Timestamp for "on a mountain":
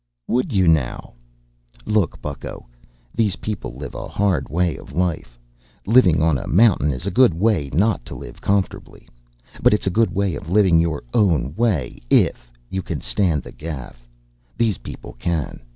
6.23-6.89